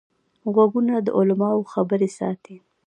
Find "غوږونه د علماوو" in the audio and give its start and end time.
0.53-1.69